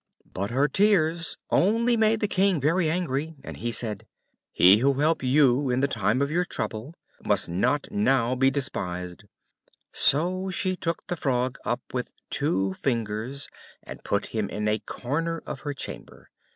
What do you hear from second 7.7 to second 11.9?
now be despised!" So she took the Frog up